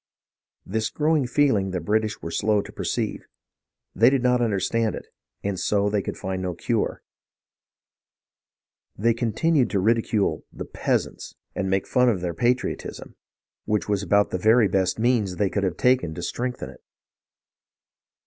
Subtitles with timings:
[0.65, 3.27] This growing feeling the British were slow to perceive.
[3.93, 5.05] They did not understand it,
[5.43, 7.03] and so they could find no cure.
[8.97, 13.13] They continued to ridicule the "peasants" and make fun of their patriotism,
[13.65, 16.81] which was about the very best means they could have taken to strengthen it.